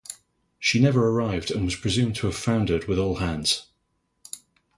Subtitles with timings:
[0.57, 3.67] She never arrived and was presumed to have foundered with all hands.